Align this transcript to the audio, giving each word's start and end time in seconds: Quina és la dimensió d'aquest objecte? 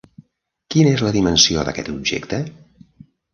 Quina 0.75 0.93
és 0.97 1.03
la 1.07 1.11
dimensió 1.17 1.67
d'aquest 1.67 1.93
objecte? 1.97 2.41